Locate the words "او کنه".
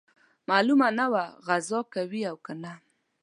2.29-2.73